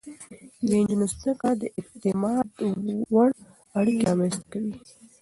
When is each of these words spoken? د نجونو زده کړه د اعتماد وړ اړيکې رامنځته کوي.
د 0.67 0.69
نجونو 0.79 1.05
زده 1.13 1.31
کړه 1.39 1.51
د 1.61 1.63
اعتماد 1.79 2.47
وړ 3.13 3.29
اړيکې 3.79 4.03
رامنځته 4.09 4.45
کوي. 4.51 4.73